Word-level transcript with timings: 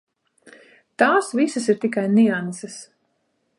Tās 1.01 1.29
visas 1.41 1.69
ir 1.73 1.79
tikai 1.85 2.07
nianses. 2.17 2.83